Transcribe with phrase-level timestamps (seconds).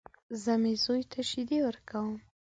[0.41, 2.15] زه مې زوی ته شيدې ورکوم.